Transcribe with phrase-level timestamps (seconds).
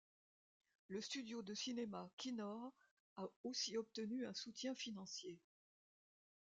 [0.87, 2.73] Le studio de cinéma Kinor
[3.17, 5.39] a aussi obtenu un soutien financier.